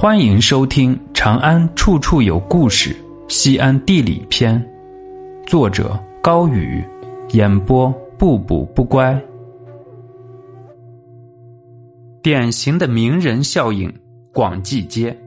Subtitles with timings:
[0.00, 2.90] 欢迎收听《长安处处有故事·
[3.28, 4.64] 西安地理篇》，
[5.50, 6.84] 作者高宇，
[7.30, 9.20] 演播不补不乖。
[12.22, 13.92] 典型的名人效应，
[14.32, 15.18] 广济街。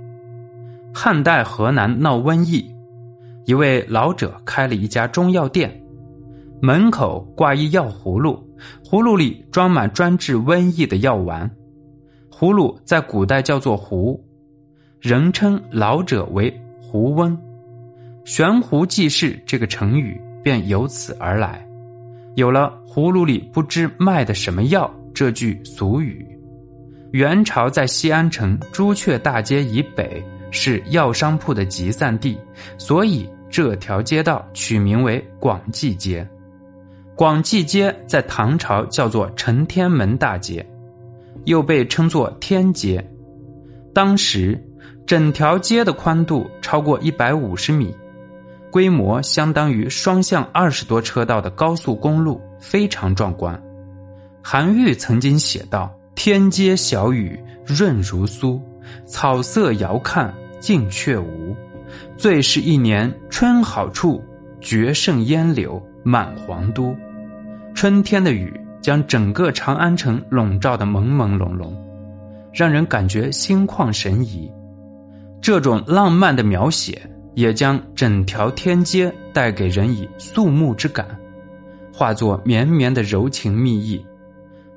[0.93, 2.73] 汉代河南闹瘟疫，
[3.43, 5.69] 一位老者开了一家中药店，
[6.61, 8.41] 门口挂一药葫芦，
[8.85, 11.51] 葫芦里装满专治瘟疫的药丸。
[12.31, 14.17] 葫芦在古代叫做壶，
[15.01, 17.35] 人称老者为胡翁，
[18.23, 21.67] 悬壶济世这个成语便由此而来，
[22.35, 26.23] 有了“葫芦里不知卖的什么药”这句俗语。
[27.13, 32.37] 元朝在西安城朱雀大街以北是药商铺的集散地，
[32.77, 36.25] 所以这条街道取名为广济街。
[37.15, 40.63] 广济街在唐朝叫做承天门大街。
[41.45, 43.03] 又被称作天街，
[43.95, 44.63] 当时
[45.05, 47.95] 整条街的宽度超过一百五十米，
[48.69, 53.61] 规模相当于双向二十多车道的高速公路，非常壮观。
[54.41, 58.59] 韩愈曾经写道：“天街小雨润如酥，
[59.05, 61.55] 草色遥看近却无。
[62.17, 64.23] 最是一年春好处，
[64.59, 66.95] 绝胜烟柳满皇都。”
[67.75, 68.51] 春天的雨。
[68.81, 71.71] 将整个长安城笼罩的朦朦胧胧，
[72.51, 74.51] 让人感觉心旷神怡。
[75.41, 77.01] 这种浪漫的描写，
[77.33, 81.05] 也将整条天街带给人以肃穆之感，
[81.91, 84.05] 化作绵绵的柔情蜜意，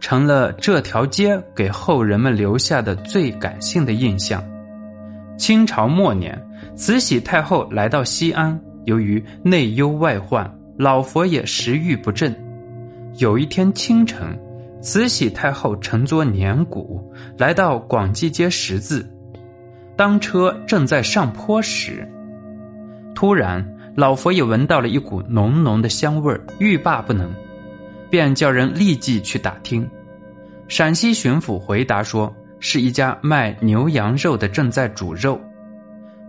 [0.00, 4.42] 成了这条街给后人们留下的最感性的印象。
[5.36, 6.40] 清朝末年，
[6.74, 12.34] 慈禧太后来到西安，由于内忧外患，老佛爷食欲不振。
[13.18, 14.38] 有一天清晨，
[14.80, 17.02] 慈禧太后乘坐年谷
[17.36, 19.06] 来到广济街十字，
[19.96, 22.08] 当车正在上坡时，
[23.14, 23.64] 突然
[23.96, 27.30] 老佛爷闻到了一股浓浓的香味欲罢不能，
[28.10, 29.88] 便叫人立即去打听。
[30.68, 35.40] 陕西巡抚回答说，是一家卖牛羊肉的正在煮肉，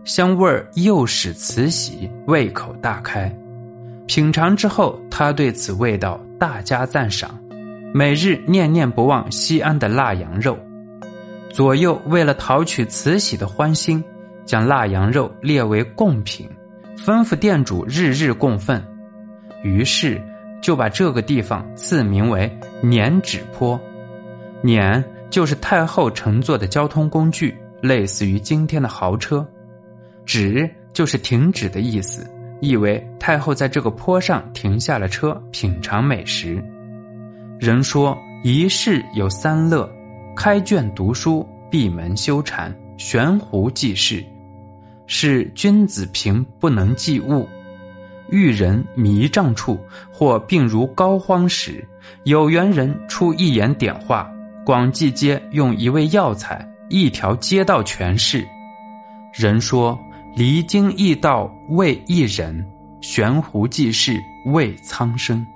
[0.03, 3.34] 香味儿又使慈禧胃口大开。
[4.06, 6.19] 品尝之后，他对此味道。
[6.38, 7.40] 大加赞赏，
[7.94, 10.59] 每日念念不忘西安的腊羊肉。
[11.55, 14.03] 左右为了讨取慈禧的欢心，
[14.45, 16.49] 将腊羊肉列为贡品，
[16.97, 18.83] 吩咐店主日日供奉。
[19.63, 20.21] 于是
[20.61, 22.51] 就把这个地方赐名为
[22.83, 23.79] 辇止坡。
[24.63, 29.47] 辇就是太后乘坐的交通工具，类似于今天的豪车。
[30.25, 32.29] 止就是停止的意思。
[32.59, 36.61] 意为太后在这个坡上停下了车，品尝美食。
[37.61, 39.89] 人说一世有三乐：
[40.35, 44.23] 开卷读书、闭门修禅、悬壶济世。
[45.07, 47.47] 是君子平不能济物，
[48.29, 49.79] 遇人迷障处
[50.12, 51.88] 或病如膏肓时，
[52.23, 54.29] 有缘人出一言点化，
[54.66, 58.46] 广济街用一味药材，一条街道诠释。
[59.34, 59.97] 人说。
[60.38, 62.69] 离经易道为一人，
[63.00, 65.47] 悬壶济世为苍生。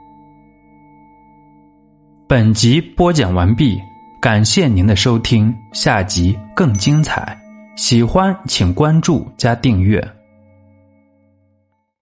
[2.29, 3.77] 本集播讲完毕，
[4.21, 7.37] 感谢您的收听，下集更精彩。
[7.77, 10.05] 喜欢请关注加订阅。